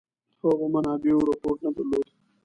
هغو 0.41 0.65
منابعو 0.73 1.27
رپوټ 1.29 1.57
نه 1.65 1.69
درلوده. 1.75 2.11